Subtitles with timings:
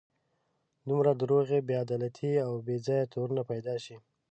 [0.87, 3.95] دومره دروغ، بې عدالتي او بې ځایه تورونه پیدا شي.